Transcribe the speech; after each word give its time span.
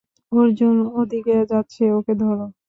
অর্জুন 0.31 0.75
ওদিকে 0.99 1.35
যাচ্ছে, 1.51 1.83
ওকে 1.97 2.13
ধর। 2.21 2.37